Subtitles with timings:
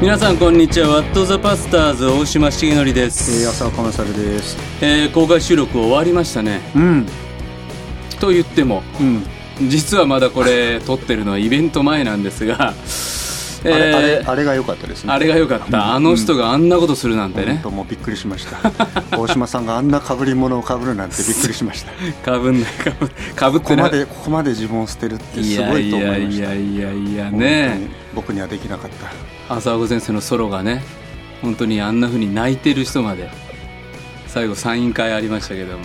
[0.00, 4.56] 皆さんこんにちはワットザパスターズ大島重則でえー、す、浅岡勝です。
[4.82, 7.06] えー公開収録終わりましたねうん、
[8.18, 9.22] と言ってもうん。
[9.68, 12.74] 実はまだこれ 撮ってるのはイベント前なんですが、あ
[13.68, 15.12] れ、あえれ、ーあれが良かったですね。
[15.12, 18.72] あれが良かったあの人があんなことするなんてね本当もうびっくりしました。
[19.18, 21.90] 大島さんがあんな被り物を被るなんてびっくりしました。
[21.92, 21.96] こ
[22.32, 26.44] かぶんないかぶかぶってないこまで、ここまで自分を捨てるってすごいと思いました。
[26.44, 29.39] やいやいやいや本当ねに僕にはできなかった。
[29.50, 30.82] 浅岡先生のソロがね
[31.42, 33.28] 本当にあんな風に泣いてる人まで
[34.28, 35.84] 最後サイン会ありましたけども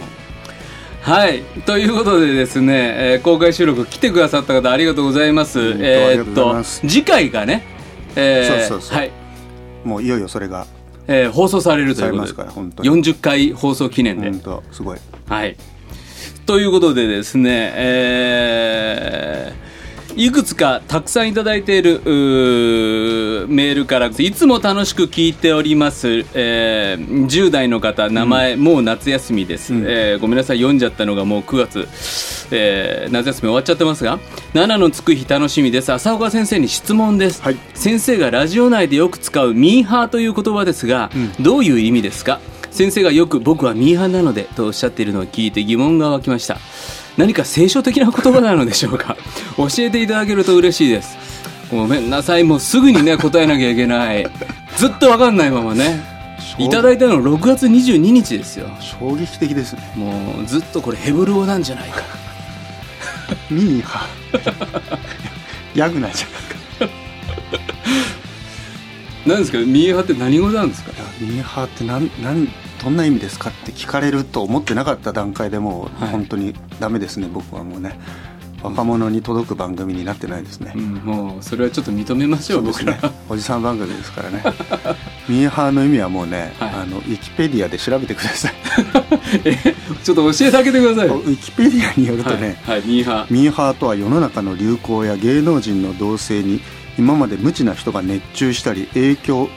[1.01, 7.63] はいということでですね、えー公開収録来てくださった方ありがとうございます本当えーっと次回がね、
[8.15, 9.11] えーそうそうそうはい、
[9.83, 10.67] もういよいよそれが
[11.07, 12.89] えー放送されるということでから、本当に。
[12.89, 14.99] 40回放送記念で、本当すごい。
[15.27, 15.55] はい。
[16.47, 19.65] ということでですね、えー
[20.17, 21.99] いくつかたくさんいただいている
[23.47, 29.83] メールからいつも楽しく聞いております、えー10代の方名前、もう夏休みです、うん。
[29.87, 31.87] えーごめんなさい読んじゃったのがもう9月、
[32.51, 34.19] えー夏休み終わっちゃってますが
[34.53, 35.91] 7のつく日楽しみです。
[35.91, 37.57] 浅岡先生に質問です、はい。
[37.73, 42.39] 先生がラジオ内でよく使うミーハーという言葉ですが、どういう意味ですか？
[42.71, 46.57] 先生がよく僕はミーハーなのでとおっしゃっているのを聞いて疑問が湧きました。
[47.17, 49.15] 何か聖書的な言葉なのでしょうか？
[49.55, 51.17] 教えていただけると嬉しいです
[51.71, 52.43] ごめんなさい。
[52.43, 54.27] もうすぐにね答えなきゃいけない。
[54.77, 56.03] ずっと分かんないままね。
[56.57, 58.67] いただいたの6月22日ですよ。
[58.79, 59.81] 衝撃的ですね。
[59.95, 62.01] もうずっとこれヘブル語なんじゃないか。
[63.49, 64.97] ミーハー。
[65.75, 66.95] ヤグナじゃないか。
[69.25, 69.57] 何ですか？
[69.57, 70.91] ミーハーって何語なんですか？
[71.19, 72.47] ミーハーってなんなん
[72.83, 76.11] どんな意味ですかって聞かれると思ってなかった段階でもうはい。
[76.13, 77.97] 本当にダメですね、僕はもうね
[78.65, 82.93] 若者に届く番組になってないですね、うんもうそれはちょっと認めましょう僕ら。
[82.93, 84.43] ねおじさん番組ですからね。
[85.27, 86.69] ミーハーの意味はもうね、はい。
[86.81, 88.53] あのウィキペディアで調べてください。
[89.45, 91.07] えちょっと教えてあげてください。
[91.07, 93.33] ウィキペディアによるとね、はい、はい、ミーハー。
[93.33, 96.61] ミーハーとは世の中の流行や芸能人の動静に
[96.97, 99.49] 今まで無知な人が熱中したり影響を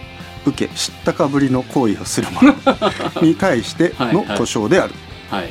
[0.46, 2.54] 受け知ったかぶりの行為をするもの
[3.22, 4.38] に対してのはいはい。
[4.38, 4.94] 故障である、
[5.30, 5.50] はい。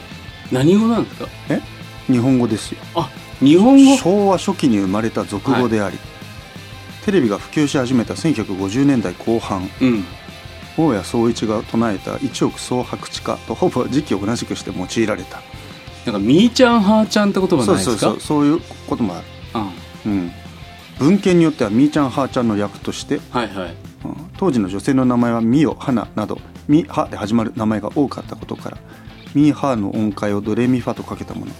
[0.51, 1.27] 何語なんですか？
[1.49, 1.61] え？
[2.11, 2.77] 日本語ですよ。
[2.95, 3.09] あ
[3.39, 3.97] 日本語？
[3.97, 5.97] 昭和初期に生まれた俗語であり、
[7.05, 10.03] テレビが普及し始めた1950年代後半うん。
[10.77, 15.41] 大谷宗一が唱えた一億総白地化とほぼ時期を同じくして用いられた。
[16.05, 17.91] なんかみーちゃんはーちゃんって言葉ないですか？
[17.91, 19.71] そうそうそうそういうこともある、あ
[20.05, 20.31] うん、
[20.99, 23.75] 文献によってはみーちゃんはーちゃんの略として、はいはい。
[24.05, 24.15] うん。
[24.37, 28.77] 当時の女性の名前はみよ花などみはで始まる名前が多かったことから
[29.33, 31.51] ミーハーの音階をドレミファとかけたもの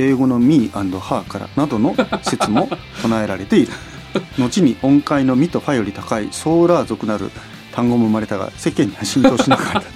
[0.00, 2.68] 英語のミーハーからなどの説も
[3.02, 3.72] 唱えられている。
[4.38, 7.30] 後に音階のミとファより高いソーラー族なる
[7.72, 9.82] 単語も生まれたが世間には浸透しなかった。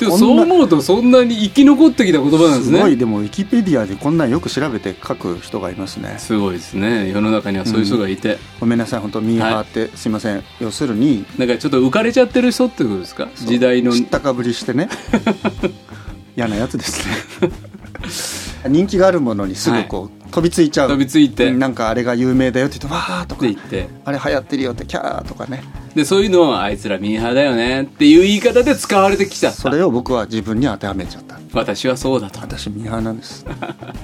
[0.00, 2.78] でもそう思うとそんなに生き残ってきた言葉なんですね。
[2.78, 6.16] すごいでもウィキペディアでこんなんよく調べて書く人がいますね。
[6.18, 7.08] すごいですね。
[7.12, 9.00] 世の中にはそういう人がいて、ごめんなさい。
[9.00, 10.42] 本当ミーハーって、すいません。
[10.60, 13.28] 要するになんかちょっと浮かれちゃってる人ってことですか？
[13.36, 14.88] 時代の知ったかぶりしてね。
[16.36, 17.06] 嫌なやつです
[17.42, 17.50] ね
[18.68, 20.88] 人気があるものにすぐこう、飛びついちゃう。
[20.88, 21.48] 飛びついて。
[21.48, 23.46] うんなんかあれが有名だよって言ってわーとか。
[23.46, 23.88] って言って。
[24.04, 25.62] あれ流行ってるよってキャーとかね。
[25.94, 29.60] でそういうのをあいつらミーハーだよねっていう言い方で使われてきちゃった。
[29.60, 31.38] それを僕は自分に当てはめちゃった。
[31.52, 32.40] 私はそうだと。
[32.40, 33.44] 私ミーハーなんです。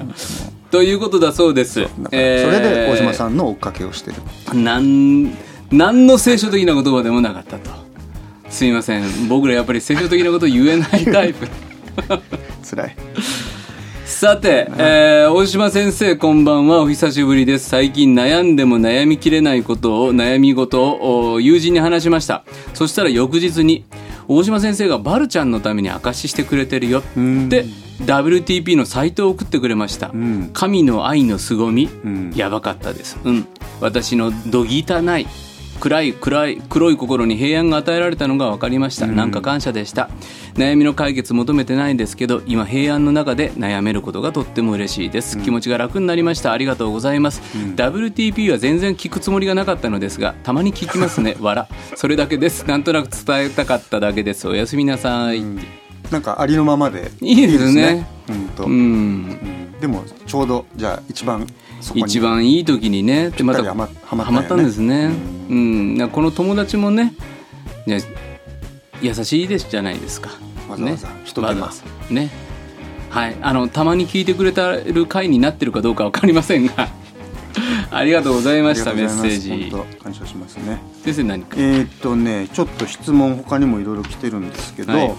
[0.71, 1.81] ということだそうです。
[1.81, 4.13] だからそれで大島さんの追っかけをして
[4.53, 4.59] る。
[4.59, 5.33] んなん
[5.71, 7.71] 何の聖書的な言葉でもなかったと。
[8.51, 9.29] すいません。
[9.29, 11.49] 僕らやっぱり聖書的なこと言えないタイプ。
[12.69, 12.97] 辛い
[14.19, 16.81] さて、えー大島先生こんばんは。
[16.81, 17.69] お久しぶりです。
[17.69, 22.43] 最近悩んでも悩みきれないことを悩み事をお友人に話しました。
[22.75, 23.85] そしたら翌日に
[24.27, 27.05] 大島先生がバルちゃんのために証ししてくれてるよ。
[27.17, 27.49] ん。
[27.49, 27.65] で
[28.01, 30.51] WTP のサイトを送ってくれました、ん。
[30.53, 32.33] 神の愛の凄み、ん。
[32.35, 33.19] やばかったです。
[33.23, 33.47] うん。
[33.81, 35.29] 私のどぎたない
[35.81, 40.11] 暗い暗い黒い心に平安が与えられたのが分かりました、なんか感謝でした。
[40.55, 46.53] 悩みの解決求めてないんですけど今平安の中で悩めることがとっても嬉しいです、気持ちが楽になりました。
[46.53, 47.41] ありがとうございます、
[47.77, 51.37] WTP は全然聞くつもりがなかったのですがたまに聞きますね。
[51.41, 51.69] 笑。
[51.95, 52.67] それだけです。
[52.67, 54.49] なんとなく伝えたかっただけです。
[54.49, 55.43] おやすみなさい、
[56.11, 58.07] なんかありのままでいいですね。
[58.29, 58.73] うんと、うん。
[58.73, 59.81] うん。
[59.81, 61.47] でもちょうどじゃあ一番
[61.95, 64.25] 一番いい時にねでまたはまはまったんやね。
[64.25, 65.11] ハマったんですね。
[65.49, 67.15] うん、だからこの友達もね
[67.87, 68.03] ね
[69.01, 70.31] 優しいですじゃないですか。
[70.69, 71.09] わざわざ
[72.11, 72.31] ね。
[73.11, 73.37] はい。
[73.41, 74.61] あのたまに聞いてくれて
[74.93, 76.89] る回になってるかどうかわかりませんが。
[77.91, 79.73] ありがとうございましたメッセージ。
[80.03, 80.79] 感謝しますね。
[81.05, 81.57] 先生何か？
[81.59, 85.15] えーっとねちょっと質問他にもいろいろ来てるんですけど、はい。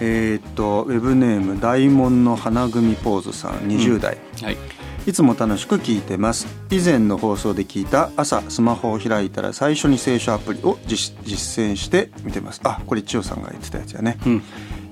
[0.00, 4.56] えーっとウェブネーム大門の花組ポーズさん20代、はい
[5.06, 6.46] いつも楽しく聞いてます。
[6.70, 12.60] 以前の放送で聞いた朝スマホを開いたら最初に聖書アプリを実実践して見てます。
[12.64, 14.42] あこれ千代さんが言ってたやつやね、うん。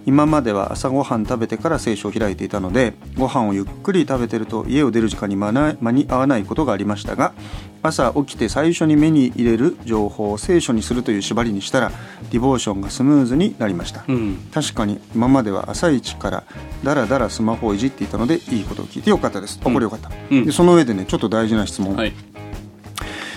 [0.07, 5.53] 今までは朝ごはん食べてから聖書を開いていたのでご飯をゆっくり食べてると家を出る時間に間
[5.93, 7.35] に合わないことがありましたが
[7.83, 11.91] 朝起きて最初に目に入れる情報を聖書にするという縛りにしたら
[12.31, 14.37] ディボーションがスムーズになりました、うん。
[14.55, 16.45] 確かに今までは朝一から
[16.85, 19.61] だらだらスマホをいじっていたのでいいことを聞いてよかったです。
[19.61, 20.47] あこれよかった、うん。
[20.47, 22.13] でその上でねちょっと大事な質問、はい。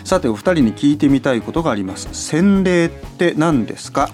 [0.04, 2.10] さてお二人に聞いてみたいことがあります。
[2.14, 4.10] 洗礼って何ですか？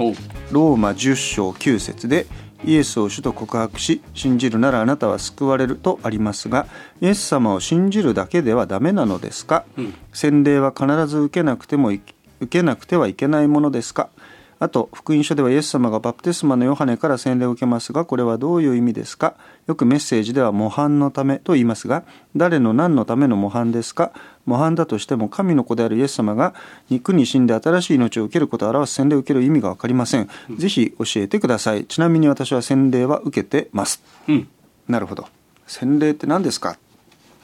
[0.51, 2.27] ローマ10章9節で
[2.63, 6.67] イエスを主と告白し信じるならあなたは救われるとありますが
[7.01, 9.93] イエス様を信じるだけではダメなのですか、うん。
[10.13, 12.01] 洗礼は必ず受けなくてもい
[12.39, 14.09] 受けなくてはいけないものですか？
[14.57, 19.35] あと福音書ではイエス様がバプテスマのヨハネから洗礼を受けますがこれはどういう意味ですか？
[19.67, 22.03] よくメッセージでは模範のためと言いますが
[22.35, 24.11] 誰の何のための模範ですか？
[24.45, 26.53] 模範だとしても神の子であるイエス様が
[26.89, 31.85] 肉に死んで新しい命を受けることを表す洗礼を受ける意味が分かりません、ぜひ教えてください。
[31.85, 34.03] ちなみに私は洗礼は受けてます。
[34.27, 34.47] うん。
[34.87, 35.27] なるほど。
[35.65, 36.77] 洗礼って何ですか？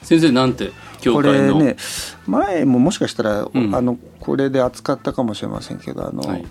[0.02, 0.70] 先生なんて
[1.00, 1.58] 教こ会の？
[1.58, 1.76] れね
[2.28, 3.74] 前ももしかしたら、ん。
[3.74, 6.46] あのこれで扱ったかもしれませんけどあの、はい。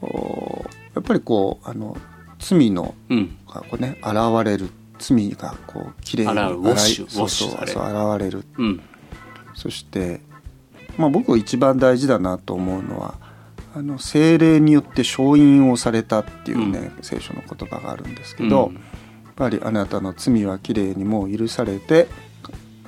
[0.00, 0.64] お
[0.94, 1.98] やっぱりこうあの
[2.38, 3.36] 罪のうん。
[3.46, 4.16] がこうね現
[4.46, 4.70] れる
[5.04, 6.78] 罪がこう綺麗に洗う
[7.08, 7.74] そうそう現
[8.18, 8.44] れる。
[8.56, 8.80] うん。
[9.54, 10.20] そして、
[10.96, 13.14] まあ、僕一番大事だなと思うのは
[13.74, 18.74] あの精霊によって勝因をされたっていうね、聖書の言葉があるんですけど、うん。
[18.74, 22.06] やっぱりあなたの罪はきれいにもう許されて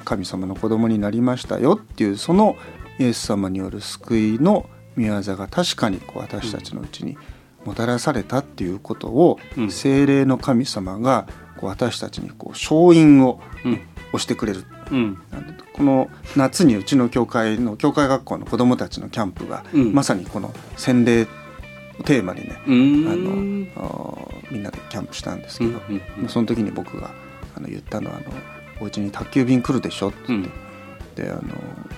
[0.04, 2.56] 神様の子供になりましたよっていうその
[3.00, 7.18] イエス様による救いの御業が確かにこう私たちのうちに
[7.64, 9.70] もたらされたっていうことを、うん。
[9.72, 13.80] 精霊の神様がこう私たちにこう勝因をうん。
[14.12, 14.64] 押してくれる。
[14.92, 15.18] うん。
[15.72, 19.92] この夏にうちの教会の教会学校の子どもたちのキャンプが、うん。
[19.92, 21.22] まさにこの洗礼
[21.98, 23.08] をテーマにね、うーん。
[23.12, 27.10] あのみんなでキャンプしたんですけど、うんうんその時に僕が
[27.56, 28.26] あの言ったのはあの
[28.80, 30.46] 「お家に宅急便来るでしょ」って言っ
[31.16, 31.42] て、であの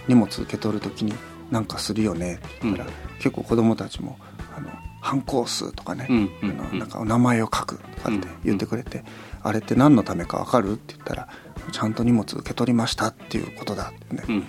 [0.08, 1.12] 荷物受け取る時に
[1.50, 4.16] 「なんかするよね」って言ったら、うん結構子どもたちも
[4.56, 4.70] あの
[5.00, 9.04] 反抗数とかね、うんうんあのなんかお名前を書くとかって言ってくれて、
[9.48, 10.72] あれって何のためか分かる？
[10.72, 11.28] って言ったら
[11.72, 13.92] ちゃんと荷物受け取りましたっていうことだ。
[13.94, 14.40] ってね、うん。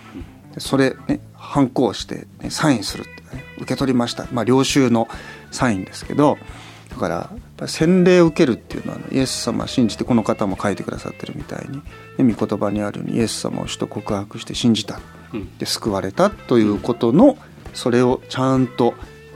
[0.54, 4.28] でそれね反抗して、ね、サインするってね受け取りました。
[4.32, 5.08] まあ領収の
[5.52, 6.38] サインですけど
[6.90, 15.00] だからやっぱり洗礼を受けるっていうのはイエス様を信じてこの方も書いてくださってるみたいに、ね、御言葉にあるようにイエス様を主と告白して信じた。
[15.34, 15.58] うん。
[15.58, 17.38] で救われたということの
[17.74, 18.94] それをちゃんと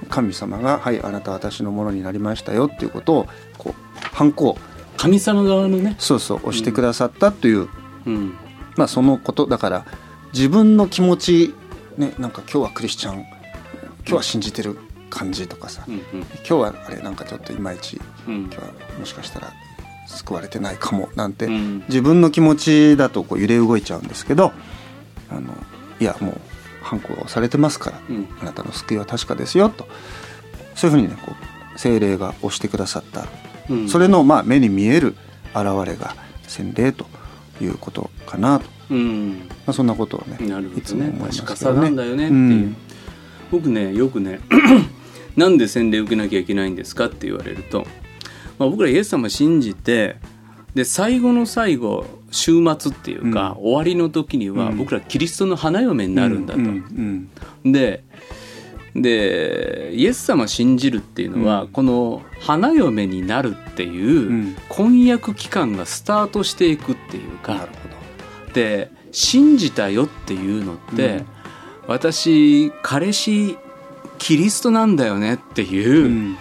[0.10, 3.28] 神様が「はいあなたは私のものになりましたよ」っていうことを
[3.58, 3.74] こう
[4.12, 4.58] 反抗
[5.04, 5.96] 神様側のね。
[6.00, 7.68] そうそう押してくださったという、
[8.06, 8.34] うん。
[8.78, 9.86] まあそのことだから
[10.34, 11.54] 自分の気持ち
[11.98, 13.26] ねなんか今日はクリスチャン今
[14.06, 14.80] 日は信じてる
[15.10, 18.44] 感じとかさ、うん今日はあれなんかちょっといまいちうん。
[18.46, 18.64] 今日は
[18.98, 19.52] もしかしたら
[20.08, 21.84] 救われてないかもなんて、うん。
[21.90, 24.54] 自分の気持ちだとこう揺れ動いちゃうんですけど
[25.30, 25.54] あの
[26.00, 26.42] いやもう
[26.82, 28.28] 反抗をされてますから、うん。
[28.42, 29.86] あなたの救いは確かですよと。
[30.76, 31.34] そういうふうにねこ
[31.76, 33.26] う精霊が押してくださった、
[33.70, 33.90] うん。
[33.90, 35.16] それのまあ目に見える
[35.54, 36.16] 現れが
[36.48, 37.06] 洗礼と
[37.62, 39.30] いうことかなと、うん。
[39.66, 41.56] まあ、そんなことをねなるほいつも思いますけどね。
[41.58, 42.76] さなんだよねっていう、うん。
[43.52, 44.40] 僕ねよくね
[45.36, 47.88] なんで洗礼受けなきゃいけないんですかって言われると、
[48.60, 50.18] まあ、僕らイエス様信じて
[50.76, 54.78] で最後の最後終末っていうか、終わりの時にはうん。
[54.78, 57.30] 僕らキリストの花嫁になるんだと、うん
[57.66, 57.72] うん
[58.96, 61.68] ででイエス様信じるっていうのは、うん。
[61.70, 64.56] この花嫁になるっていう、うん。
[64.70, 67.72] 婚約期間がスタートしていくっていうかなる
[68.48, 71.26] ほで信じたよっていうのって、うん。
[71.88, 73.58] 私彼氏
[74.18, 76.38] キリストなんだよねっていう、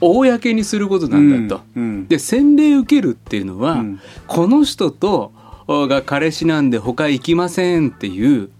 [0.00, 1.62] 公にすることなんだと。
[1.74, 2.06] うん。
[2.08, 4.00] で洗礼受けるっていうのは、うん。
[4.26, 5.32] この人と
[5.68, 8.50] が彼氏なんで他行きませんっていう。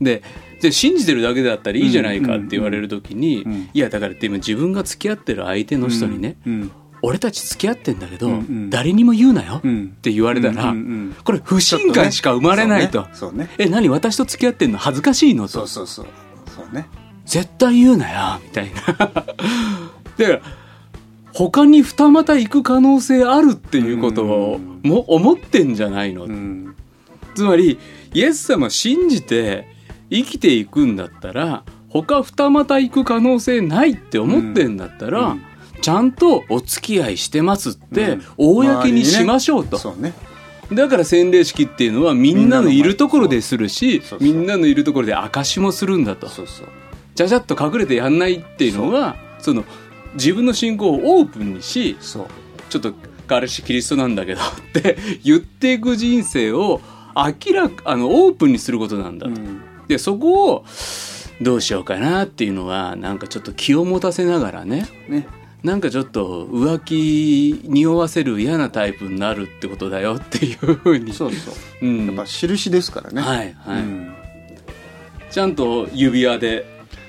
[0.00, 0.22] で
[0.60, 3.70] で信じてるだけだったらいいじゃないかって言われる時に、うんうん。
[3.72, 8.70] いやだからでも自分が付き合ってる相手の人にね、うん俺たち付き合ってんだけど、うんうん。
[8.70, 9.94] 誰にも言うなようん。
[9.96, 10.74] って言われたら、うんうん。
[10.74, 10.78] う
[11.10, 13.06] んこれ不信感しか生まれないと。
[13.12, 14.78] そうねえ、何私と付き合ってんの？
[14.78, 15.44] 恥ずかしいの？
[15.44, 15.48] と。
[15.48, 15.68] そう。
[15.68, 16.06] そうそう
[16.56, 16.74] そう。
[16.74, 16.88] ね。
[17.24, 18.82] 絶対言うなよみたいな。
[18.82, 19.22] だか
[20.18, 20.40] ら、
[21.32, 24.90] 他に二股行く可能性あるっていうことをうん。
[24.90, 26.74] も思ってんじゃないの、うん。
[27.36, 27.78] つまり、
[28.12, 29.68] イエス様信じて
[30.10, 35.42] 生きていくんだったら他二股行く可能性ないって思ってんだったら、うん。
[35.80, 38.22] ちゃんとお付き合いしてますってうん。
[38.36, 39.78] 公にしましょうと、
[40.72, 46.28] だから洗礼式っていうのはみんなのいるところでするしみんなのいるところで証しもするんだと。
[47.14, 49.64] ちゃちゃっと隠れてやんないっていうのはその
[50.14, 52.28] 自分の信仰をオープンにしちょ
[52.78, 52.92] っと
[53.26, 56.80] 彼氏キリストなんだけどって言っていく人生を
[57.16, 60.64] 明らかあのオープンにすることなんだと、うんでそこを
[61.40, 65.26] どうしようかなっていうのはなんかちょっと気を持たせながらねね
[65.62, 71.12] なんかちょっと浮気匂わせる嫌なタイプになるってことだよっていうふうに。
[71.12, 71.50] そうそ
[71.82, 71.84] う。
[71.84, 72.06] うん。
[72.06, 73.20] やっぱ印ですからね。
[73.20, 74.14] はいはい、うん。
[75.30, 76.64] ちゃんと指輪で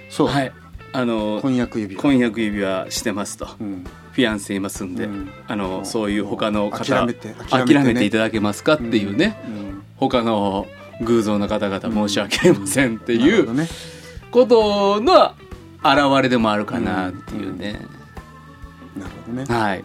[0.10, 0.28] そう。
[0.28, 0.52] はい
[0.92, 2.02] あの婚約指輪。
[2.02, 3.84] 婚約指輪してますと、うん。
[4.12, 5.30] フィアンセいますんで、うん。
[5.48, 9.84] あのそういう他の方諦めて諦め諦めていただけますかっていうね、うん。
[9.98, 10.66] 他の
[11.02, 13.68] 偶像の方々申し訳ありませんっていうね。
[14.32, 15.34] ことの
[15.84, 17.74] 表れでもあるかなっていうね、
[18.98, 19.46] なるほどね。
[19.46, 19.84] はい。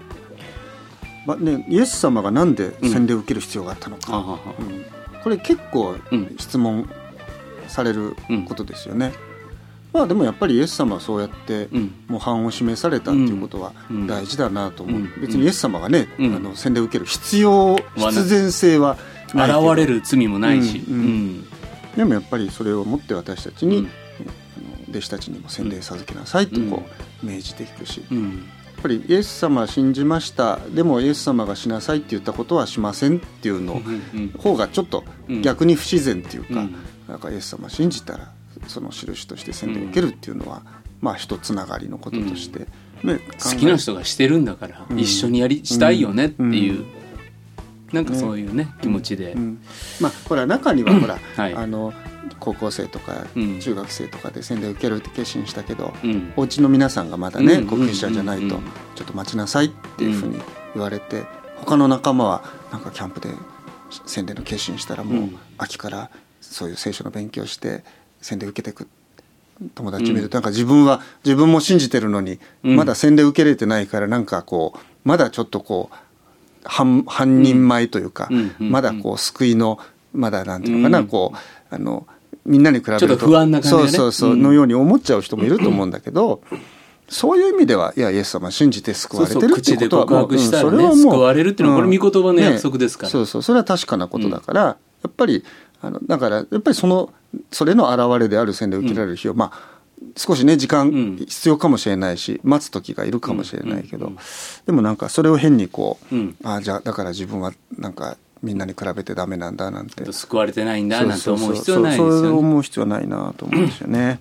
[1.27, 4.15] まあねイエス様がなんで洗礼を受ける必要があったのか。
[4.15, 4.85] あははうん。
[5.23, 6.91] これ結構うん質問
[7.69, 8.15] される
[8.47, 9.13] ことですよね。
[9.93, 11.95] まあでもやっぱりイエス様はそうやってうん。
[12.09, 14.07] 模範を示されたっていうことはうん。
[14.07, 15.21] 大事だなと思う、うん。
[15.21, 16.35] 別にイエス様がね、うん。
[16.35, 18.99] あの洗礼を受ける必要必然性は
[19.35, 20.83] 現れる罪もないし、
[21.97, 23.89] でもやっぱりそれをもって私たちに、うん。
[24.91, 26.85] 弟子たちにも洗礼授けなさいとこ
[27.23, 28.45] う命じていくし、やっうん
[28.81, 30.59] ぱりイエス様は信じました。
[30.75, 35.43] でもイエス様がしなさいって言ったことはしませんっていうのうん方がちょっとうん。
[35.43, 36.77] 逆に不自然っていうか、うん。
[37.09, 38.31] なんかイエス様信じたら
[38.69, 40.63] その印として洗礼を受けるっていうのは、
[41.01, 42.67] まあ一つながりのこととして、
[43.03, 44.99] ね、好きな人がしてるんだから、うん。
[45.01, 46.87] 一緒にやりしたいよねっていう、うん
[47.95, 49.59] なんかそういうね気持ちで、うん。
[50.01, 51.55] まあほら中にはほら、はい。
[51.55, 51.93] あの
[52.41, 53.61] 高校生とかうん。
[53.61, 56.33] 中学生とかで洗礼を受けるって決心したけど、うん。
[56.37, 57.67] お家の皆さんがまだね、うん。
[57.67, 58.63] ごクリスチャンじゃないと、うん。
[58.95, 60.39] ちょっと待ちなさいっていうふうに
[60.75, 61.25] 言われて、
[61.57, 63.29] 他の仲間はなんかキャンプで
[64.07, 66.11] 洗礼の決心したらもう、うん秋から
[66.41, 67.85] そういう聖書の勉強して
[68.21, 68.89] 洗礼受けていく
[69.75, 72.77] 友達見ると、なんか自分は自分も信じてるのに、うん。
[72.77, 75.97] まだ洗礼受けれてないからなんかこうまだちょっとこう
[76.65, 78.29] 半半人前というか、
[78.59, 79.79] まだこう救いの
[80.13, 81.07] まだなんていうのかな、うん。
[81.07, 82.07] こうあの
[82.45, 83.89] みんなに比べるとちょっと不安な感じがね。
[83.91, 84.43] そうそうそう、うん。
[84.43, 86.43] のように思っちゃう人もいると思うんだけど、
[87.09, 94.77] そういう意味ではいやイエス様信じて救われてるってことはそれはもう救われるっていうのはこれ御言葉の約束ですから、ねそうそうそれは確かなことだから、や
[95.09, 95.45] っぱり
[95.81, 97.13] あのだからやっぱりその
[97.51, 99.74] それの表れである洗礼を受けられる日を、まあ
[100.17, 104.19] 少しね時間うん必要かもしれないし、待つ時がいるかもしれないけど、うんうん
[104.67, 112.39] でもなんかそれを変にこう、うんあじゃあだから自分はなんかみんなに比べてダメなんだなんて救われてないんだなんて思う必要はないですそうそう。
[112.39, 114.21] 思う必要はないなと思うんですよね。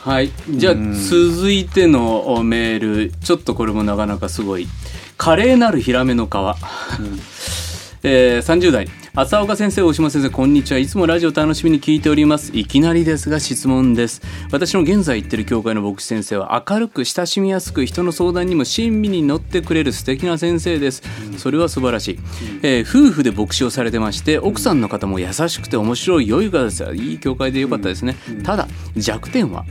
[0.00, 0.30] はい。
[0.50, 2.78] じゃあ、うん続いてのメー
[3.08, 3.12] ル。
[3.12, 4.68] ちょっとこれもなかなかすごい。
[5.16, 6.30] 華麗なるヒラメの皮。
[8.04, 8.88] えー、30代。
[9.18, 10.78] 浅岡先生、大島先生、こんにちは。
[10.78, 12.54] いつもラジオ楽しみに聞いております。
[12.54, 14.20] いきなりですが質問です。
[14.52, 21.02] 私の現在行ってる教会の牧師先生は明るく親しみやすく人の相談にも親身に乗ってくれる素敵な先生です。
[21.38, 22.18] それは素晴らしい。
[22.62, 26.84] えー夫婦で牧師をされてまして、奥さんの方も優しくて面白い良い方です。
[26.94, 28.16] いい教会でよかったですね。
[28.44, 28.68] ただ、
[28.98, 29.64] 弱点は、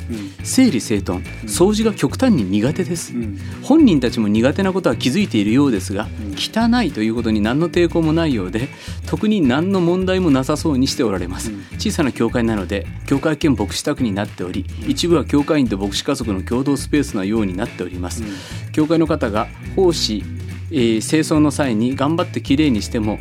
[0.43, 3.13] 整理整頓、掃除が極端に苦手です。
[3.61, 8.69] 本人たちも苦手なことは気づいているようですが、汚いということに何の抵抗もないようで
[9.05, 18.23] 特に何の問題もなさそうにしておられます、小さな教会なので教会兼牧師宅になっており一部は教会員と牧師家族の共同スペースのようになっております、
[18.71, 20.23] 教会の方が奉仕
[20.71, 23.19] えー清掃の際に頑張ってきれいにしても、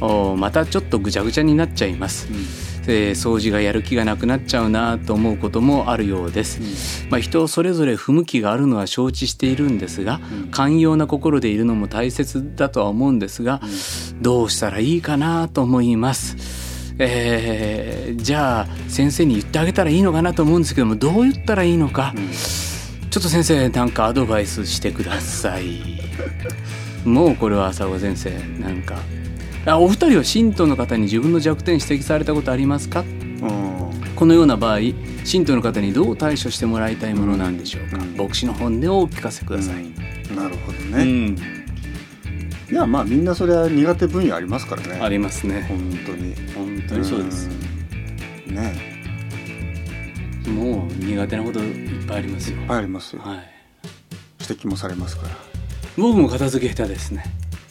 [0.00, 2.28] おまたちょっとぐちゃぐちゃになっちゃいます、
[2.88, 13.60] えー掃除がやる気がなくなっちゃうなと思うこともあるようです、まあ、人それぞれ不向きがあるのは承知しているんですが、寛容な心でいるのも大切だとは思うんですが、
[14.20, 22.14] どうしたらいいかなと思います、えーじゃあ先生に言ってあげたらいいのかなと思うんですけどもどう言ったらいいのか、
[23.10, 26.00] ちょっと先生なんかアドバイスしてください。
[27.04, 28.96] もうこれは浅尾先生なんか
[29.66, 33.00] あお二人は信徒の方に自分の弱点指摘されたことありますか？
[33.00, 34.14] うん。
[34.14, 34.78] このような場合
[35.24, 38.16] 信徒の方にどう対処してもらいたいものなんでしょうか、うん。
[38.16, 39.84] 牧師の本音をお聞かせください、
[40.34, 41.36] なるほどうね、ん。
[42.70, 45.00] いやまあみんなそれは苦手分野ありますからね。
[45.02, 45.66] ありますね。
[45.68, 46.34] 本当に。
[46.54, 47.04] 本当に。
[47.04, 47.50] そうです、
[48.48, 48.54] うん。
[48.54, 48.96] ね。
[50.46, 52.56] もう苦手なこといっぱいありますよ。
[52.58, 53.22] いっぱいありますよ。
[53.22, 53.50] はい。
[54.40, 55.36] 指摘もされますから。
[55.96, 57.24] 僕も片付け下手ですね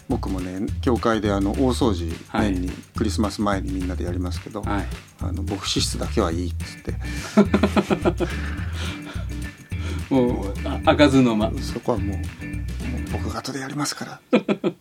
[0.07, 2.51] 僕もね教会であの大掃除はい。
[2.53, 4.85] 年に、クリスマス前にみんなでやりますけど、はい。
[5.21, 6.93] あの牧師室だけはいいっつって。
[10.13, 11.51] もうあ開かずの間。
[11.61, 12.17] そこはもう
[13.11, 14.21] 僕が後でやりますから。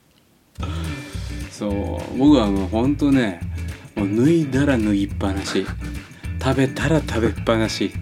[1.51, 1.69] そ
[2.15, 2.19] う。
[2.19, 3.41] 僕はもう本当ね
[3.95, 5.67] もう脱いだら脱ぎっぱなし。
[6.43, 7.93] 食べたら食べっぱなし。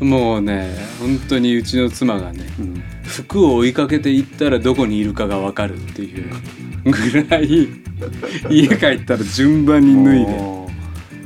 [0.00, 2.79] もうね本当にうちの妻がねうん
[3.10, 6.30] 服を追いかけていったらどこにいるかが分かるっていう。
[6.84, 7.68] ぐらい
[8.48, 10.60] 家帰ったら順番に脱いで。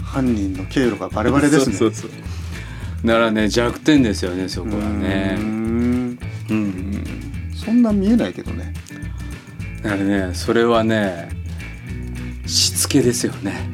[0.02, 1.76] 犯人の経路がバレバレですね。
[1.76, 3.06] そうそうそう。
[3.06, 5.36] だからね弱点ですよねそこはね。
[5.36, 6.18] ん。
[6.50, 7.04] うん。
[7.54, 8.72] そんな見えないけどね。
[9.82, 11.28] だからねそれはね
[12.46, 13.70] しつけですよね。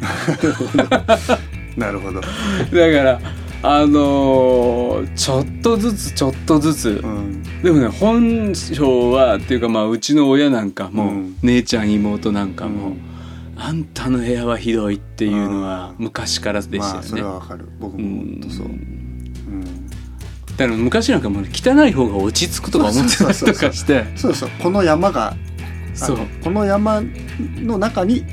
[1.76, 2.32] なるほど、だか
[2.72, 3.20] ら
[3.62, 11.36] あのーちょっとずつちょっとずつ、うん、でもね本性はっていうかまあうちの親なんかも、うん。
[11.42, 13.00] 姉ちゃん妹なんかも、うん。
[13.56, 17.68] あんたの部屋はひどいっていうのは昔からでしたよね、まあそれはわかる。
[17.78, 19.96] 僕も本当そう、うん、だ
[20.56, 24.06] から昔なんかもう汚い方が落ち着くとか思ってたりとかして。
[24.16, 25.36] そうそうこの山が
[25.94, 26.18] そう。
[26.42, 27.02] この山
[27.56, 28.24] の中に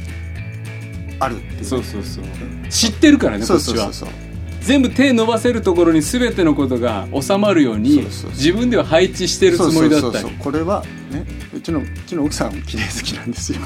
[1.19, 1.65] あるっていう。
[1.65, 2.23] そうそうそう。
[2.69, 3.85] 知ってるからねこそうっちは。
[3.85, 4.26] そうそうそう
[4.67, 10.29] 全部手伸ばせるところに全てのことが収まるように自分では配置してるつもりだったり。
[10.37, 11.25] これはね。
[11.55, 13.59] うちのうちの奥さん綺麗好きなんですよ。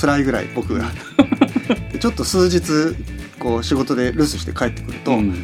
[0.00, 0.88] 辛いぐらい僕が。
[1.92, 2.96] で ちょっと数日
[3.40, 5.34] こう仕事で留守して帰ってくると、うん。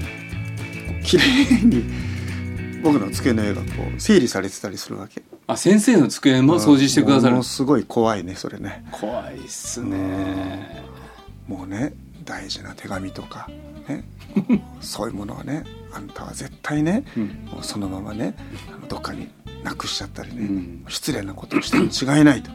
[1.03, 1.83] 綺麗に
[2.85, 5.21] 僕の机の上がこう整理されてたりするわけ。
[5.49, 7.43] あ先生の机も掃除してくださる。
[7.43, 8.85] すごい怖いねそれね。
[8.93, 10.87] 怖いっすね
[11.49, 13.49] もうね大事な手紙とか
[13.89, 14.05] ね
[14.81, 17.25] そういうものはねあんたは絶対ね、うん。
[17.51, 18.35] もうそのままね
[18.89, 19.29] どっかに
[19.65, 20.85] なくしちゃったりね、うん。
[20.89, 22.51] 失礼なことをしても違いないと。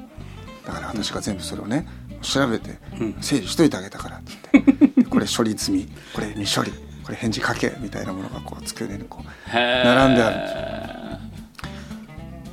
[0.65, 1.87] だから私が全部それをね
[2.21, 3.15] 調べてうん。
[3.19, 5.01] 整理しといてあげたからって言って。
[5.01, 6.71] で これ処理済みこれ未処理
[7.03, 10.92] これ返事書けみたいなものがこう机にこう並並んである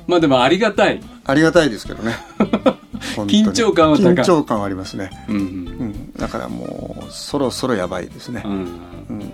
[0.07, 1.01] まあでもありがたい。
[1.25, 2.15] ありがたいですけどね。
[3.27, 4.13] 緊張感は高い。
[4.13, 8.43] 緊張感はありますね、うんうん、だからもうそろそろやばいですね。
[8.45, 8.63] うん、うん、い
[9.09, 9.31] うん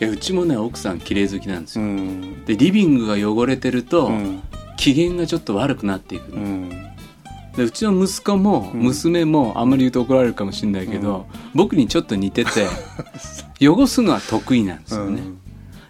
[0.00, 2.44] やうちもね奥さん綺麗好きなんですうよ、ん。
[2.44, 4.42] でリビングが汚れてると、うん。
[4.76, 6.68] 機嫌がちょっと悪くなっていく、うん。
[7.56, 8.80] でうちの息子もうん。
[8.80, 12.66] 娘もあんまり言うと怒られるかもしれないけど、僕にちょっと似てて
[13.62, 15.22] 汚すのは得意なんですよね、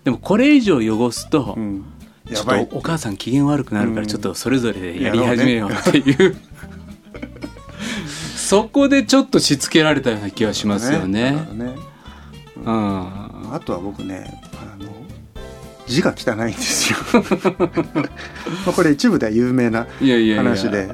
[0.05, 1.85] でもこれ以上汚すと、うん
[2.33, 4.01] ちょっとお母さん機嫌悪くなるかうん。
[4.03, 6.37] らちょっとそれぞれでやり始めようっていう、
[8.37, 11.33] そこでちょっとしつけられたような気がしますよね。
[11.33, 11.75] だからね。
[12.65, 13.55] うん。
[13.55, 14.89] あとは僕ねあの
[15.87, 16.99] 字が汚いんですよ。
[17.13, 18.03] ま
[18.69, 19.87] あこれ一部では有名な
[20.37, 20.89] 話で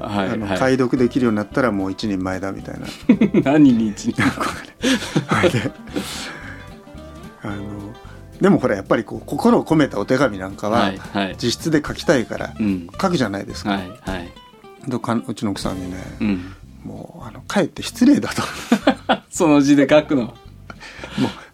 [0.58, 2.86] 解読できるようになったらもう一人前だみたいな。
[3.52, 4.16] 何に一日
[5.28, 5.70] あれで
[7.42, 7.89] あの
[8.40, 10.92] でもほらやっぱりこう心を込めたお手紙なんかは
[11.40, 12.86] 自筆で書きたいからうん。
[13.00, 16.54] 書くじゃないですか,、はいはうちの奥さんにね、うん。
[16.84, 18.42] もうあのかえって失礼だと。
[19.30, 20.22] その字で書くの。
[20.22, 20.34] もう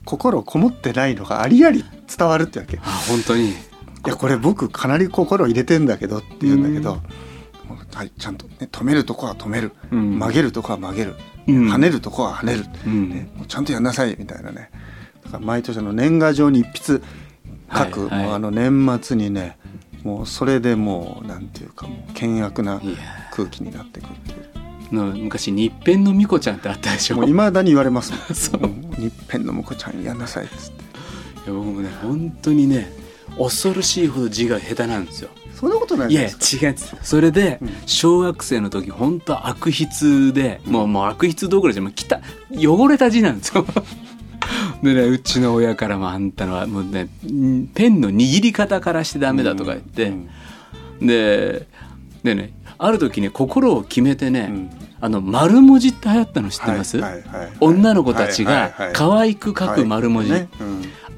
[0.05, 1.85] 心こもってないのがありあり
[2.17, 2.77] 伝わるってわけ。
[2.77, 3.55] いあ本当に。
[4.07, 7.01] やこれ僕かなり心入れてんだけどって言うんだけど、
[7.93, 10.19] はい、ちゃんと、ね、止めるとこは止める、うん。
[10.19, 11.15] 曲げるとこは曲げる、
[11.49, 11.73] うん。
[11.73, 13.11] 跳ねるとこは跳ねる、うん。
[13.11, 14.71] ね、ちゃんとやんなさいみたいなね
[15.41, 17.05] 毎年あの年賀状に一筆
[17.75, 18.27] 書く、はいはい。
[18.27, 19.59] もうあの年末にね
[20.05, 22.81] もうそれでもうなんていうかもう険悪な
[23.33, 24.47] 空気になってくるっていう。
[24.95, 27.25] の昔日編のみこちゃんってあったでしょ？
[27.25, 28.21] いまだに言われますもん。
[28.35, 28.61] そう。
[28.63, 30.83] うん日編の婿ちゃんやんなさいっつって。
[31.51, 32.91] いや僕もね本当にね
[33.37, 35.29] 恐ろしいほど字が下手なんですよ。
[35.55, 36.31] そんなことないいや違うん
[36.73, 37.71] ですそれでうん。
[37.87, 43.67] 小学生の時本当悪筆でもうもう悪筆どころじゃもう汚汚れた字なんですよ
[44.83, 51.07] でねうちの親からもあんたのはもうねんペンの握り方からしてダメだとか言って、うん。
[51.07, 51.67] で
[52.23, 54.71] でねある時ね心を決めてね、うん。
[54.99, 57.01] あの丸文字って流行ったの知ってます、
[57.61, 60.33] 女の子たちが可愛く書く丸文字、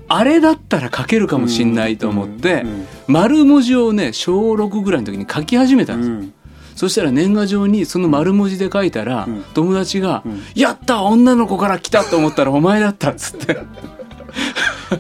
[0.08, 2.64] あれだったら書けるかもしんないと思って、
[3.06, 6.32] 丸文字をね小6ぐらいの時に書き始めたんです
[6.78, 9.44] そしたら年賀状にその丸文字で書いたら、うん。
[9.52, 10.42] 友達が、うん。
[10.54, 13.58] やった女の子から来たと思ったらお前だった」っつって。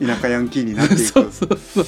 [0.04, 1.02] 田舎ヤンキーになっていく。
[1.06, 1.86] そうそうそう。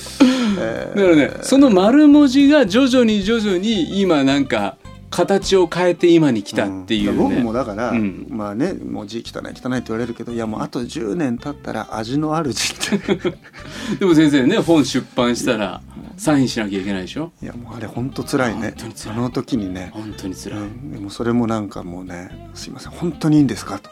[0.61, 4.77] えだからねその丸文字が徐々に徐々に今なんか
[5.11, 7.17] 形を変えて今に来たっていう、ね。
[7.17, 7.17] ん。
[7.19, 13.17] 僕もだから、うんまあねもう字汚い汚いって言われるけどいやもうあと10年経ったら味のある字って。
[13.99, 15.83] でも先生ね本出版したら
[16.17, 17.33] サインしなきゃいけないでしょ？
[17.43, 18.61] いやもうあれ本当辛いね。
[18.61, 19.17] 本当に辛い。
[19.17, 19.91] あの時にね。
[19.93, 23.91] 本当に辛い、うん、でもそれもなんかもうね「すいません本当にいいんですか?」と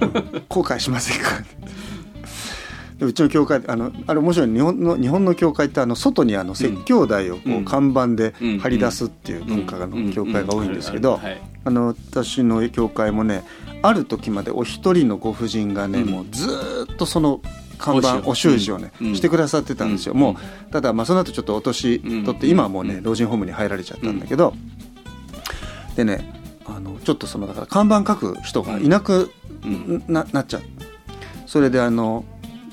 [0.48, 1.44] 「後悔しませんか?」で
[3.00, 4.52] うちの教会あのあれ面白い。
[4.52, 7.64] 日本の日本の教会ってあの外にあの説教題をこう、うん。
[7.64, 8.58] 看板でうん。
[8.58, 11.20] 貼り出すっていう文化がの教会が多いんですけど、
[11.64, 13.44] あの私の教会もね
[13.82, 16.08] ある時までお一人のご婦人がね、うん。
[16.10, 17.40] もうずーっとその
[17.78, 19.16] 看板おお習字をね、うん。
[19.16, 20.20] してくださってたんですよ、うん。
[20.20, 20.36] も
[20.68, 22.52] うただまあその後ちょっとお年取って、うん。
[22.52, 23.02] 今はもうねうん。
[23.02, 24.54] 老人ホームに入られちゃったんだけど、
[25.96, 26.34] でね
[26.66, 29.30] あのちょっとそのだから看板書く人がいなく
[29.64, 30.04] うん。
[30.08, 30.62] ななっちゃう。
[31.46, 32.24] それであの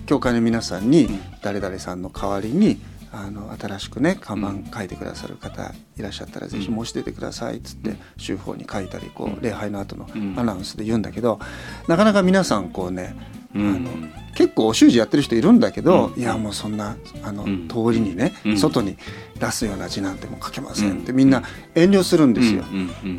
[0.07, 1.19] 教会の皆さんにうん。
[1.41, 10.33] 誰々さんの代わりにあの新しくね看板書いてくださる方いらっしゃったらぜひ申し出てくださいっつって週報に書いたりこう礼拝の後のうん。
[10.37, 11.39] アナウンスで言うんだけど
[11.87, 13.15] なかなか皆さんこうね
[13.55, 13.83] あうん。
[13.83, 13.89] の
[14.36, 16.21] 結構お習字やってる人いるんだけど、うん。
[16.21, 17.67] いやもうそんなあの、うん。
[17.67, 18.57] 通りにね、うん。
[18.57, 18.97] 外に
[19.39, 21.17] 出すような字なんてもう書けませんって、うん。
[21.17, 21.43] みんな
[21.75, 22.63] 遠慮するんですよ。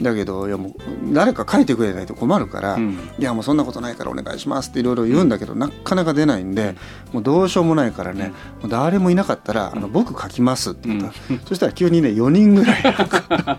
[0.03, 0.75] だけどいやもう
[1.12, 2.99] 誰か書いてくれないと困るから、うん。
[3.19, 6.77] いやもうそんなことないからお願いしますっていろいろ言うんだけど、なかなか出ないんで
[7.12, 11.12] もうどうしようもないからね、もう誰もいなかったらあの僕書きますって言った、
[11.47, 12.83] そしたら急にね4人ぐらい。
[12.83, 13.59] だ っ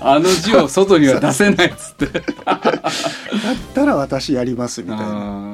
[0.00, 2.22] あの字を外には出せないっつって。
[3.74, 5.49] たら私やりますみたいな。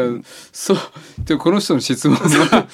[0.00, 0.78] あーだそう。
[1.24, 2.66] でこの人の質問は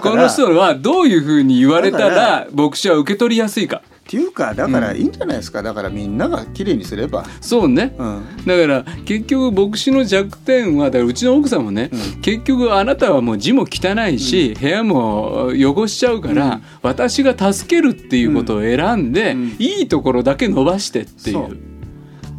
[0.00, 3.82] この人はどういうふうに言われたら牧師は受け取りやすいか。
[3.86, 7.24] っていうかだからいいんじゃないですか、だからみんなが綺麗にすれば。
[7.40, 7.94] そうね。
[7.98, 8.22] うん。
[8.44, 12.20] だから結局牧師の弱点はだからうちの奥さんもね、うん。
[12.20, 16.62] 結局あなたはもう字も汚いし、部屋も汚しちゃうから、うん。
[16.82, 19.56] 私が助けるっていうことを選んで、うん。
[19.58, 21.58] いいところだけ伸ばしてっていう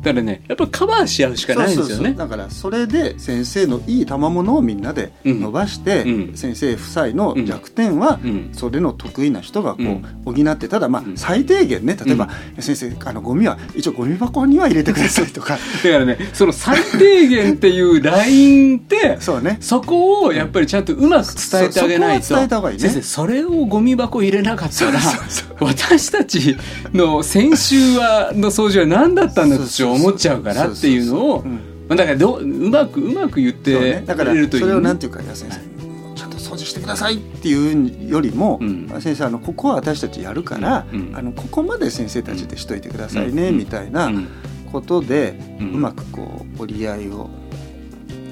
[0.05, 2.13] だからねやっぱカバーし合うしかないんですよね。
[2.13, 6.37] だからそれで先生のいい賜物をみんなで伸ばして、うん。
[6.37, 8.49] 先生夫妻の弱点はうん。
[8.53, 9.81] それの得意な人がこ
[10.25, 11.17] う補ってただまあうん。
[11.17, 15.57] 最低限ね例えば、先生あのゴミは一応ゴミ箱には入れてくださいとか。
[15.83, 19.57] だからねその最低限っていうラインってそうね。
[19.59, 22.25] そこをやっぱりちゃんとうまく伝えてあげないと。
[22.25, 24.99] 先生それをゴミ箱入れなかったら
[25.59, 26.55] 私たち
[26.93, 29.65] の先週はの掃除は何だったんだって
[29.95, 31.43] 思っちゃうからっていうのを
[31.89, 35.75] だからどううまくうまく言ってくれるといいねそれをなんていうか先生
[36.15, 38.87] ちゃんと掃除してくださいっていうよりも、うん。
[39.01, 41.13] 先生あのここは私たちやるから、うん。
[41.15, 43.57] あのここまで先生たちでしといてくださいね、うん。
[43.57, 44.27] みたいなうん。
[44.71, 47.29] ことで、ううんまくこう折り合いを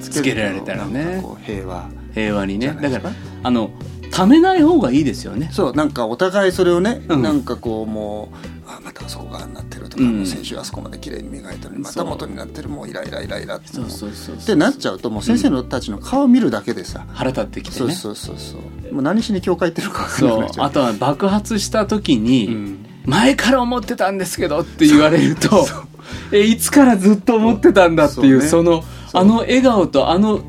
[0.01, 1.23] つつけられたらね。
[1.45, 1.89] 平和。
[2.13, 2.67] 平和にね。
[2.81, 3.69] だからあの
[4.11, 5.49] ためない方がいいですよね。
[5.51, 7.21] そうなんかお互いそれをね、うん。
[7.21, 14.99] なんかこうもうあまたあそこがなってるとか、うん先週あそこまで綺麗に磨いたのにまた元になってるもうイライライライラってそうそうそうってなっちゃう。
[14.99, 17.93] ともう先生のたちの顔を見るだけでさ、腹立ってきてね。
[17.93, 18.57] そうそうそうそ
[18.89, 18.93] う。
[18.93, 20.65] もう何しに教会行ってるか分かんなくそうなっちゃう。
[20.67, 22.85] あとは爆発した時に、うん。
[23.05, 25.67] 前から思ってたんですけどって言われると
[26.31, 28.69] えいつからずっと思ってたんだっていうそね。
[28.69, 30.41] のあの笑顔とあの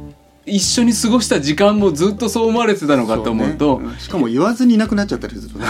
[0.47, 3.95] 一緒に過ごした時間もずっとそう思われてたのかと思うとそね。
[3.95, 3.99] ん。
[3.99, 5.59] しかも言わずにいなくなっちゃったりすると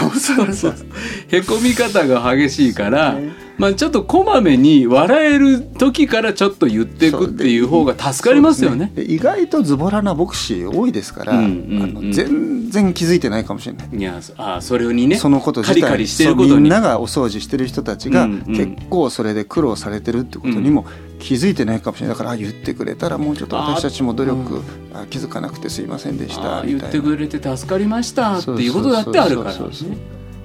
[1.35, 3.17] へこみ方が激しいから、
[3.57, 8.91] まあ、ちょっとこまめに笑える時からちょっと言っていくっていう方が助かりますよね。
[8.95, 11.83] そうで意外とズボラな牧師多いですから、うんうんうん。
[11.83, 13.89] あの全然気づいてないかもしれない。
[13.93, 16.55] いやそあそれにねそのこと自体カリカリしてることに。
[16.55, 18.43] みんながお掃除してる人たちがうん。
[18.47, 20.85] うん結構それで苦労されてるってことにも
[21.19, 22.15] 気づいてないかもしれない。
[22.15, 24.61] だからあ言ってくれたらもうちょっと私たちも努力
[24.93, 29.97] あ気づかなくてすいませんでしたあ言ってくれて助かりましたっていうことだってあるからそうそうそうそうね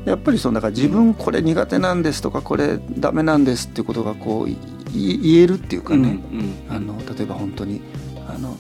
[0.05, 4.57] やっぱりそのだから自分これ苦手なんですとかこれダメなんですっていうことがこうい
[4.93, 7.81] 言えるっていうかね、うんあの例えば本当に
[8.29, 8.57] あの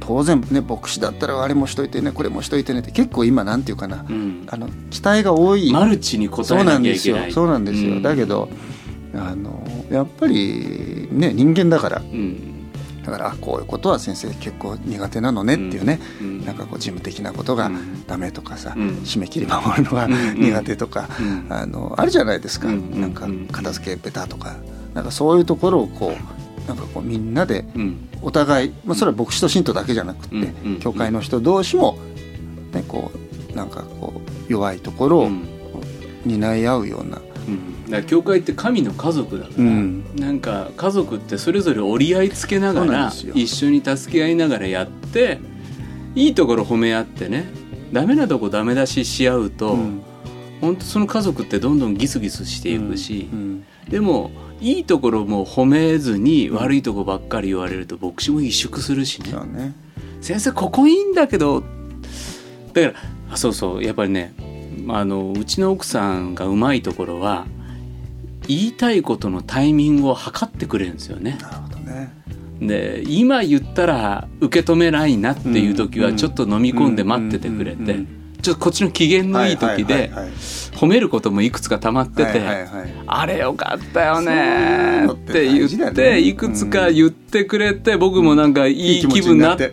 [0.00, 4.46] 当然ね牧師だったらあれもしといてねこれもしといてねって結構今なんていうかな、うん。
[4.48, 5.72] あの期待が多い。
[5.72, 8.02] マルチに答そうえなんですよそうなんですよ、うん。
[8.02, 8.48] だけど
[9.14, 12.53] あのやっぱりね人間だからうん
[13.04, 18.06] だからあこういうことは先生結構苦手なのねっていうね、うんなんかこう事務的なことがうん。
[18.06, 18.88] ダメとかさ、うん。
[19.04, 21.46] 締め切り守るのがうん苦手とか、うん。
[21.50, 23.46] あのあるじゃないですか、うんなんかうん。
[23.48, 24.56] 片付けベタとか。
[24.94, 28.08] なんかそういうところをこうなんかこうみんなでうん。
[28.22, 31.98] お互い、まあ、それは牧師と信徒だけじゃなくて、教会の人同士も、
[32.72, 33.12] ね、こ
[33.52, 35.48] うなんかこう弱いところをうん。
[36.24, 40.04] 担い合うような、うんだ教会って神の家族だから、うん。
[40.16, 45.38] なんか家族ってそれぞれ折り合いつけながら一緒に助け合いながらやって
[46.14, 47.46] いいところ褒め合ってね
[47.92, 50.02] ダメなとこダメ出しし合うと、うん。
[50.60, 53.64] 本当その家族ってどんどんギスギスしていくし、うん。
[53.88, 54.30] でも
[54.60, 59.74] いいところも褒めずに悪いところばっかり言われると牧師も萎縮するしね、ね。
[60.20, 61.62] 先生ここいいんだけど
[62.72, 62.94] だから
[63.30, 64.34] あそうそうやっぱりね
[64.88, 67.46] あのうちの奥さんがうまいところは
[68.48, 71.38] 言いたいことのタイミングを測ってくれるんですよね。
[71.40, 72.12] なるほどね。
[72.60, 77.98] で今言ったら受け止めないなっていう時はうんちょっと飲み込んで待っててくれて
[78.44, 80.12] ちょっとこっちの機嫌のいい時はいで
[80.74, 82.42] 褒めることもいくつか溜まってて
[83.06, 89.70] あれよかったよねってて言っていくつか言ってくれて僕もなんかいい気分になって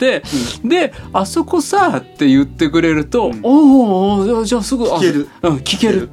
[0.63, 3.41] であそこさって言ってくれるとうん。
[3.43, 5.29] おーおーじゃあすぐあ聞ける。
[5.43, 6.09] うん聞ける。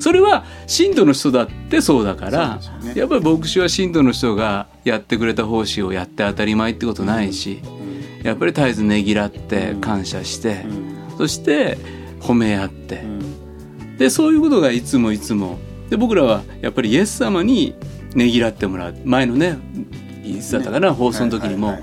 [0.00, 2.60] それは信徒の人だってそうだから
[2.94, 8.26] やっぱり牧師は信徒の人がやってくれた奉仕をやって当たり前ってことないし、うん。
[8.26, 10.64] やっぱり絶えずねぎらって感謝して、
[11.18, 11.78] うんそして
[12.20, 12.96] 褒め合って。
[12.96, 13.96] う、ん。
[13.96, 15.58] でそういうことがいつもいつも。
[15.90, 17.74] で僕らはやっぱりイエス様に
[18.14, 18.94] ねぎらってもらう。
[19.04, 19.58] 前のね
[20.24, 21.78] いつだったかな、放送の時にも、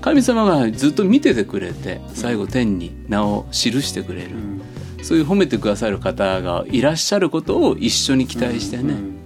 [0.00, 4.62] 神様がずっと見ててくれて最後天に名を記してくれる、うん。
[5.02, 9.20] そういう褒めてくださる方がいらっしゃることを一緒に期待してね、うん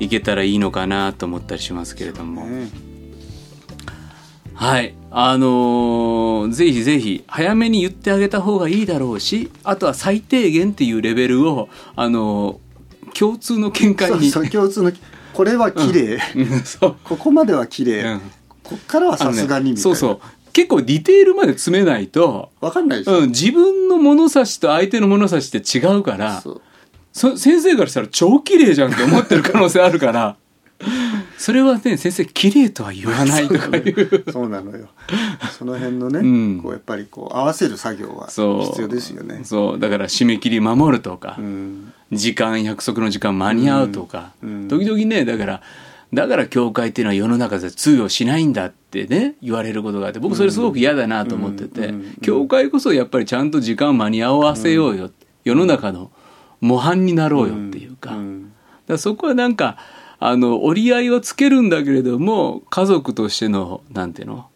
[0.00, 2.68] いけたらいいのかなと思ったりしますけれども、ね
[4.58, 4.94] はい。
[5.10, 14.30] あのーぜひぜひ早めに言ってあげた方がいいだろうしあとは最低限っていうレベルをあのー共通の見解に。
[14.30, 14.92] そうそう共通の
[15.32, 16.18] これは綺麗。
[16.36, 16.60] うん。
[16.64, 18.20] そう、ここまでは綺う麗ん。
[18.62, 19.82] こっからはさすがにみたいな。
[19.82, 20.20] そうそう。
[20.52, 26.42] 結構ディテールまで詰めないと、わかんないでしょうん、自分の物差しと相手の物差しって違うから
[27.12, 30.36] そ先生からしたら超綺麗じゃんって思ってる可能性あるから
[31.36, 34.24] それはね先生綺麗とは言わないとかいう。
[34.32, 34.88] そうなのよ。
[35.56, 36.22] その辺のね、う
[36.58, 36.60] ん。
[36.62, 38.62] こうやっぱりこう合わせる作業はそう。
[38.66, 39.40] 必要ですよね。
[39.44, 39.78] そう。
[39.78, 41.92] だから締め切り守るとか、うん。
[42.12, 44.62] 時間約束の時間間に合うとか、うん。
[44.62, 44.68] うん。
[44.68, 45.62] 時々ねだから
[46.12, 55.10] だから教会っていうのは世の中で通用しないんだってね言われることがあって僕それすごく嫌だなと思ってて、教会こそやっぱりちゃんと時間間に合わせようよ、
[55.44, 56.10] 世の中の
[56.60, 58.16] 模範になろうよっていうか,、
[58.86, 59.76] だかそこはなんか
[60.20, 64.46] あの折り合いはつけるんだけれども家族としてのなんていうの？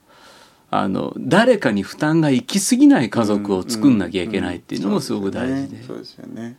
[0.71, 5.83] あの誰かに負担が行き過ぎない家族を作んなきゃいけないっていうのもすごく大事で。
[5.83, 6.57] そうですよね。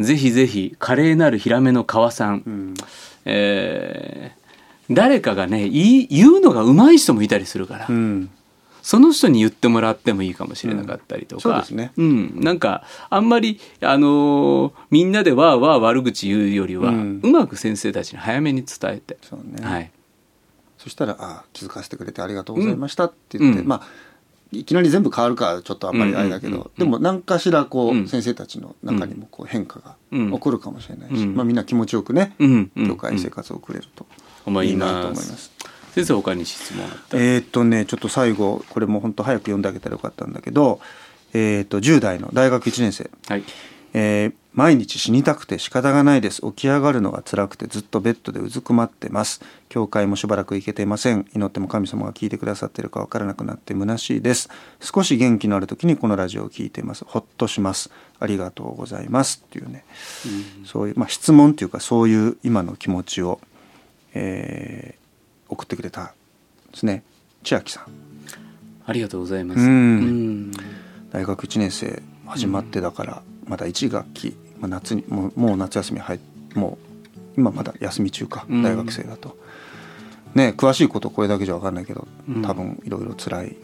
[0.00, 2.74] ぜひぜひ華麗なるヒラメの川さん、うん。
[3.24, 4.42] えー
[4.90, 8.30] 誰かがね言うのが上手い人もいたりするから、うん
[8.82, 11.54] その人に言ってもらってもいいかもしれなかったりとか、うん。
[11.54, 11.92] そうですね。
[11.96, 12.40] うん。
[12.40, 19.90] なんかあんまり、あのーみんなでわーわー悪口言うよりは、ううんまく先生たちに早めに伝えて、そうね、はい、
[20.78, 23.68] そしたら「あ気づかせてくれてありがとうございました」って言って、うん。
[23.68, 23.82] まあ
[24.54, 30.30] いきなり全部変わるからちょっとあんまりあれだけど、でも何かしらこう、うん先生たちの中にもこう変化がうん。
[30.32, 31.34] 起こるかもしれないし、うん。
[31.34, 32.70] まあ、みんな気持ちよくね、うん。
[32.76, 32.86] うん。
[32.88, 34.06] 教会生活を送れると
[34.44, 35.36] 思いいいなとま思います。
[35.36, 35.52] す。
[35.94, 37.16] 先生他に質問あった？
[37.16, 40.80] らえーっとねちょっと最後これも本当早く読んであげたらよかったんだけど、
[41.32, 43.44] えーっと10代の大学1年生はい。
[43.94, 46.42] えー毎日死にたくて仕方がないです。
[46.42, 49.40] 起き上がるのが辛くてずっとベッドでうずくまってます。
[49.70, 51.24] 教会もしばらく行けていません。
[51.34, 54.50] 祈っても神様が聞いてくださっているかわからなくなって虚しいです。
[54.78, 57.06] 少し元気のある時にこのラジオを聞いています。
[57.06, 57.88] ほっとします。
[58.20, 59.42] ありがとうございます。
[59.42, 59.86] っていうね、
[60.66, 63.40] そういう、まあ、質問っていうかそういう今の気持ちを、
[64.12, 65.01] えー
[65.52, 66.12] 送ってくれたんで
[66.74, 67.02] すね。
[67.44, 67.84] 千秋さん。
[68.86, 69.60] ありがとうございます。
[71.12, 76.20] 大学1年生始まってだから、まだ1学期、まあ、夏にもうもう夏休み入っ
[76.54, 76.92] もう
[77.36, 78.62] 今まだ休み中かうん。
[78.62, 79.36] 大学生だと、
[80.34, 82.42] ね詳しいことこれだけじゃ分かんないけどうん。
[82.42, 83.56] 多分いろいろ辛い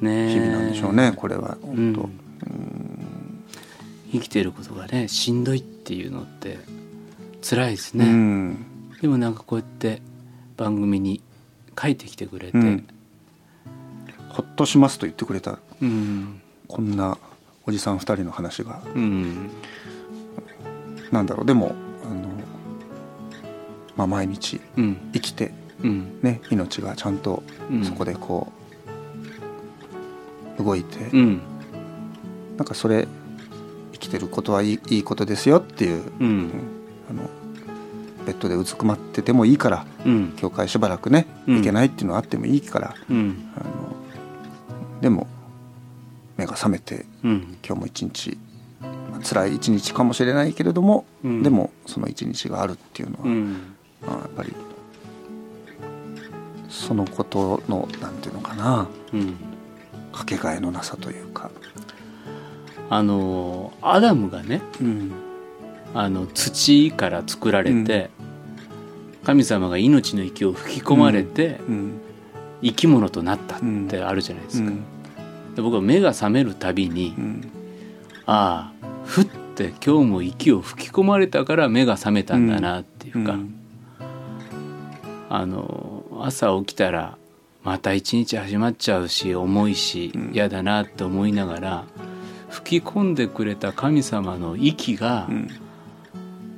[0.00, 1.56] 日々なんでしょうねこれは。
[1.62, 1.94] うん。
[1.94, 2.10] 本
[4.12, 6.58] 生きてることがねしんどいっていうのって
[7.42, 8.66] 辛いです当、ね、うん。
[9.00, 10.02] でもなんかこうやって
[10.62, 11.20] 番組に
[11.80, 12.86] 書いてきてくれて、うん。
[14.28, 16.40] ほっとしますと言ってくれたうん。
[16.68, 17.18] こんな
[17.66, 19.50] おじさん2人の話がうん。
[21.10, 21.46] なんだろう。
[21.46, 22.28] でもあの、
[23.96, 25.10] まあ、毎日うん。
[25.12, 26.20] 生きてうん。
[26.22, 27.84] ね命がちゃんとうん。
[27.84, 28.52] そこでこ
[30.60, 31.40] う動いて、うん。
[32.56, 33.08] なんかそれ
[33.94, 36.50] 生きてることはいいいいことですよっていう、ううんん
[37.10, 37.28] あの
[38.26, 40.32] ベッドでうずくまっててもいいからうん。
[40.36, 41.56] 教会しばらくねうん。
[41.56, 43.52] 行けないっていうのはあってもいいから、うん。
[43.56, 45.26] あのでも
[46.36, 47.58] 目が覚めてうん。
[47.64, 48.38] 今日も一日、
[48.80, 51.42] まあ辛い一日かもしれないけれども、うん。
[51.42, 53.52] でもその一日があるっていうのは、うん。
[54.06, 54.52] まあ、やっぱり
[56.68, 59.34] そのことのなんていうのかなうん。
[60.12, 61.50] かけがえのなさというか、
[62.90, 65.12] あのアダムがねうん
[65.94, 68.10] あの土から作られて、
[69.24, 72.00] 神様が命の息を吹き込まれて、うん
[72.62, 74.70] 生き物となったってあるじゃないですか、
[75.56, 77.50] で僕は目が覚めるたびに、うん。
[78.24, 83.54] ああふって今日も息を吹き込まれたから目が覚めたんだなっていうか、うん。
[85.28, 87.18] あの朝起きたら
[87.64, 90.30] また一日始まっちゃうし重いしうん。
[90.32, 91.84] 嫌だなって思いながら
[92.48, 95.48] 吹き込んでくれた神様の息がうん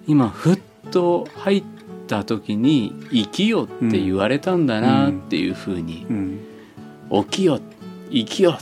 [0.07, 0.59] 今ふっ
[0.91, 1.65] と入っ
[2.07, 6.41] た時に「生きよ」って言われたんだなっていうふうにうん
[7.25, 7.61] 「起きよ」
[8.11, 8.59] 「生きよ」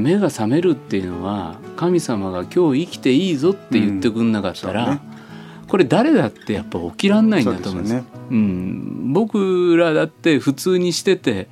[0.00, 4.94] 目が覚めるっていうのは神様が今日生きていいぞって言ってくんなかったら、うん。
[4.94, 5.12] ね
[5.72, 8.04] これ誰だってやっぱ起きらんないんだと思うんですね。
[8.30, 11.48] うん、僕らだって普通にしてて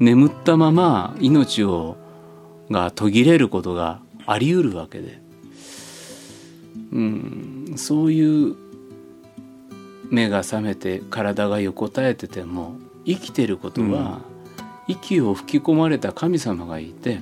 [0.00, 1.96] 眠ったまま命を
[2.68, 5.22] が途切れることがあり得るわけで、
[6.92, 8.56] うん、そういう
[10.10, 12.74] 目が覚めて体が横たえてても
[13.06, 14.20] 生きてることは、
[14.86, 17.20] 息を吹き込まれた神様がいて、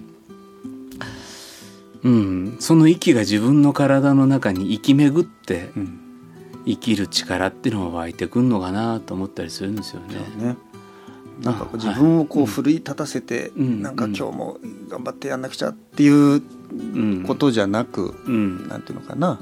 [2.02, 6.04] うん、その息が自分の体の中に生き巡ってうん。
[6.66, 10.56] 生きる力っていうのが湧いてくんのかなと思ったりするんですよね。
[11.40, 13.80] なんか自分をこう奮い立たせて、うん。
[13.80, 19.40] なんか今日も頑張ってやんなくちゃっていううん、ことじゃなく、うん、なんていうのかな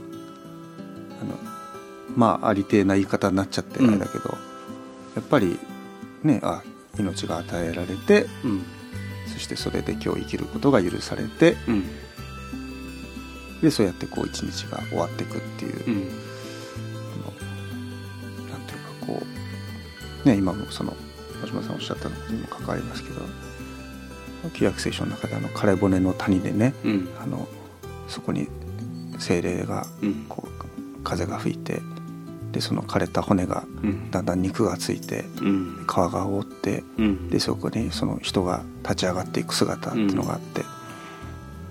[1.21, 1.35] あの
[2.17, 4.37] まあありてえな言い方になっちゃってあれだけど、
[5.15, 5.59] やっぱり
[6.23, 6.63] ねあ
[6.99, 8.65] 命が与えられてうん、
[9.33, 11.85] そしてそれで今日生きることが許されてうん、
[13.61, 15.95] でそうやってこう一日が終わっていくっていう、うん、
[18.39, 19.23] あのなんていうかこ
[20.25, 20.95] うね今もその
[21.43, 23.21] 小島さんおっしゃったのにも関わりますけど
[24.55, 27.49] 旧約聖書の中であの枯れ骨の谷でねうん、あの
[28.09, 28.49] そこに
[29.19, 30.57] 精霊がうん、こう
[31.07, 31.81] 風が吹いて
[32.51, 40.63] でその枯れた骨がうん、だんだん肉がついてうん、皮が覆ってうん、でそこにその人が立ち上がっていく姿っていうのがあって、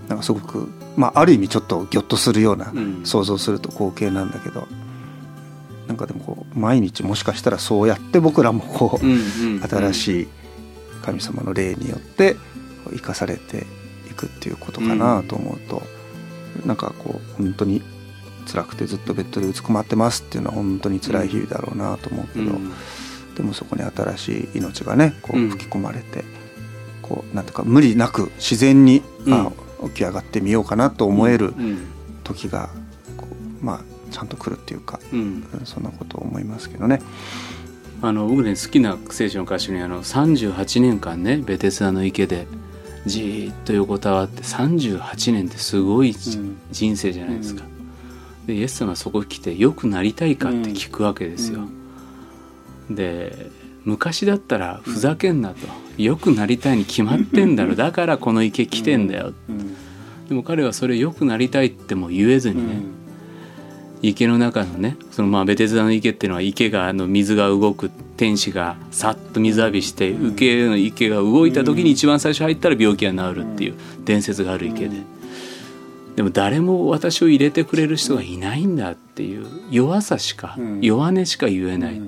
[0.08, 3.06] なんかすごく、まあ、ある意味ちょっとギョッとするような、うん。
[3.06, 4.68] 想像すると光景なんだけど
[5.88, 9.16] なんかでもこう毎日もしかしたらそうやって僕らもこう、うん、う
[9.60, 10.28] ん、新しい
[11.04, 12.36] 神様の霊によって
[12.92, 13.66] 生かされて
[14.10, 15.82] いくっていうことかなと思うと、
[16.66, 17.82] なんかこう本当に
[18.46, 22.72] 辛くてずっとベッドでうずくまってますっていうのは本当に辛い日々だろうなと思うけど、うん、
[23.36, 25.50] でもそこに新しい命がねこううん。
[25.50, 26.24] 吹き込まれて、
[27.02, 29.34] こうなんていうか無理なく自然に、うん。
[29.34, 29.52] あ
[29.84, 31.88] 起き上がってみようかなと思えるうん、
[32.24, 32.70] 時が
[33.18, 33.28] こ
[33.62, 33.82] うまあ
[34.12, 37.02] ちゃんと来るっていうか、うん、うんそんなことを思いますけどね。
[38.02, 42.46] あの僕ね好きな聖書の歌詞にあの38年間ねベテスダの池で
[43.06, 46.14] じーっと横たわって38年ってすごい
[46.72, 47.64] 人生じゃないですか。
[48.46, 51.62] でイエス様はそこ来て良くなりたいかって聞くわけですよ。
[52.90, 53.50] で
[53.84, 55.68] 昔だったらふざけんなと。
[55.98, 57.74] 良くなりたいに決まってんだろ。
[57.78, 59.34] だからこの池来てんだよ。
[59.50, 59.76] うん。
[60.28, 62.82] でも彼はそれ良くなりたいっても言えずにね、
[64.02, 74.98] 池の中のねそのまあベテスダの池っていうのは池があの水が動く天使がさっと水浴びして池の池が動いた時に一番最初入ったら病気が治るっていう伝説がある池で
[76.16, 80.82] でも誰も私を入れてくれる人がいないんだっていう弱さしかうん。
[80.82, 82.02] 弱音しか言えない。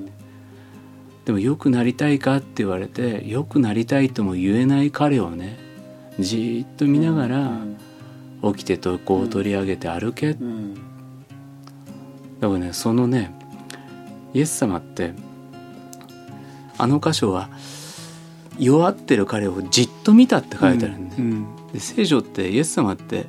[1.26, 5.58] でも良くなりたいかって言われて良くなりたいとも言えない彼をね
[6.20, 7.52] じーっと見ながら
[8.54, 10.34] 起きてとこう取り上げて歩け。
[10.34, 10.39] だ
[12.48, 13.36] からねそのね
[14.34, 15.12] イエス様って
[16.78, 17.50] あの箇所は
[18.58, 21.46] 弱ってる彼をじっと見たって書いてあるんで,、うん。
[21.74, 23.26] で聖書ってイエス様って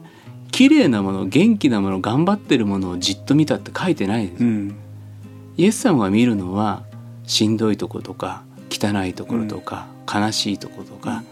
[0.58, 4.74] 綺麗なもの元気なもの頑張ってるものをじっと見たって書いてないんです、うん。
[5.56, 6.82] イエス様が見るのは
[7.28, 11.22] しんどいとことか汚いところとか、悲しいところとか、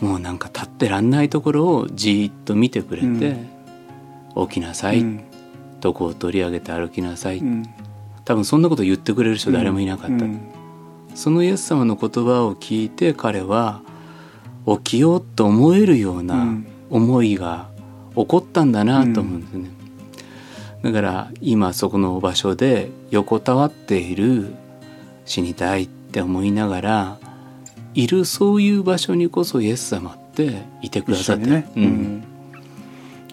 [0.00, 3.36] もうなんか立ってらんないところをじーっと見てくれて、
[4.34, 5.20] 起きなさい、うん。
[5.80, 7.62] とこを取り上げて歩きなさい、うん。
[8.24, 10.40] 多分そんなこと言ってくれる人誰もいなかった、うん。
[11.14, 13.82] そのイエス様の言葉を聞いて彼は
[14.66, 16.66] 起きようと思えるよううなん。
[16.90, 17.69] 思いが
[18.16, 19.70] 起こったんだなと思うんですね、
[20.82, 24.52] だから今そこの場所で横たわっている
[25.24, 27.18] 死にたいって思いながら
[27.94, 31.46] いるそういう場所にこそイエス様っていてくださって。
[31.46, 31.86] ね、ううん。
[31.86, 32.24] ん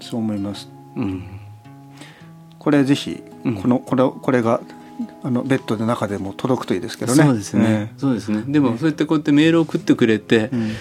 [0.02, 0.70] そう思います。
[0.96, 1.24] うん。
[2.60, 3.56] これぜひうん。
[3.56, 4.62] このこれこれが
[5.24, 7.24] あのベッドの中でも届くといいですけどね。
[7.24, 8.44] そうですね、そうですね。
[8.48, 10.72] でもそうやってこうやってメールを送ってくれて、うん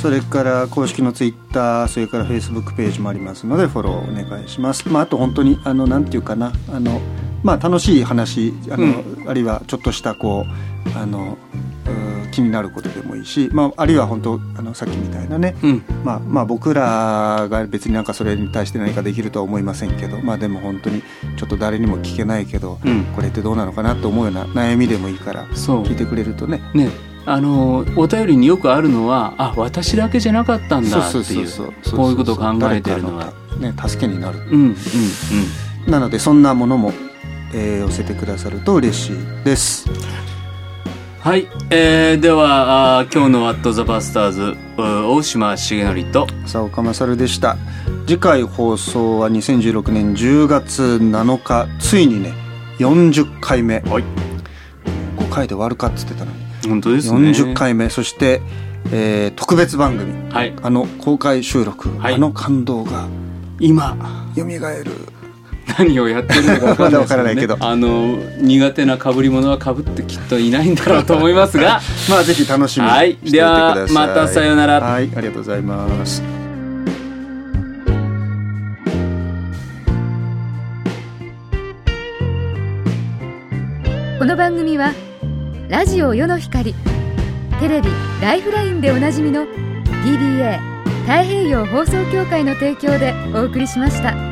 [0.00, 4.88] それから公式のツイッターそれからフェイスブックページもありますのでフォローお願いします。
[4.88, 7.00] まああと本当にあのなんていうかなあの
[7.42, 10.44] まあ楽しい話あの、あるいはちょっとしたこ
[10.94, 11.38] うあの
[12.32, 15.82] 気になることでもいいし、まあ、あるいは本当あのさっきみたいなね、うん。
[16.02, 21.02] まあ、まあ僕らが別になんかそれに対して何かできるとは思いませんけどまあでも本当に
[21.36, 23.04] ちょっと誰にも聞けないけど、うん。
[23.14, 26.62] これってどうなのかなと思うような悩みでもいいから聞いてくれるとね。
[26.74, 26.90] ね
[27.24, 31.48] あのお便りによくあるのはあ私だけじゃなかったんだっていう
[31.94, 33.32] こういうことを考えてるのは。
[33.58, 34.38] ね助けになる。
[34.38, 34.76] うんうん
[35.86, 35.90] うん。
[35.90, 36.92] なのでそんなものも、
[37.54, 39.86] えー寄せてくださると嬉しいです。
[41.20, 44.42] はい、えー、ではあー今日の「ワット・ザ・バスターズ」
[44.76, 47.56] う大島重則と浅岡勝でした。
[48.06, 52.34] 次回放送は2016年10月7日ついにね
[52.78, 53.80] 40回目。
[53.80, 54.04] はい。
[55.16, 57.30] 5回で終わるかっつってたのに本当ですね。
[57.30, 57.90] 40回目。
[57.90, 58.40] そして、
[58.92, 60.12] えー特別番組。
[60.30, 60.54] はい。
[60.62, 62.14] あの公開収録、はい。
[62.14, 63.08] あの感動が
[63.60, 63.96] 今
[64.34, 65.12] 蘇る。
[65.78, 66.74] 何をやってるのか分ね。
[66.78, 67.56] まだ分からないけど。
[67.60, 71.80] あの苦手な被り物は被ってきっといないんだろうと思いますが。
[72.10, 74.80] まあぜひ楽しみにはいしておいてください、ではまたさようなら。
[74.80, 76.22] はいありがとうございます。
[84.18, 84.92] この番組は
[85.72, 86.74] ラジオ世の光
[87.58, 87.88] テレビ
[88.20, 89.46] 「ライフライン」でおなじみの
[90.04, 90.58] DBA
[91.06, 94.31] 太平洋放送協会の提供でお送りしました。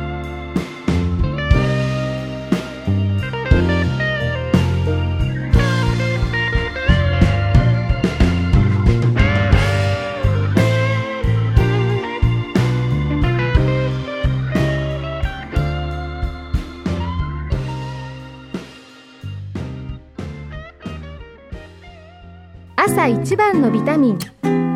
[23.01, 24.19] 朝一番のビタミン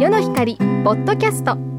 [0.01, 0.63] 世の光ポ
[0.93, 1.74] ッドキャスト。